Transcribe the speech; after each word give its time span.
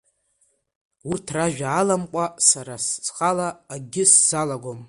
Урҭ 1.09 1.27
ражәа 1.35 1.69
аламкәа 1.79 2.25
сара 2.49 2.75
схала 2.87 3.47
акгьы 3.73 4.03
сзалагом. 4.11 4.79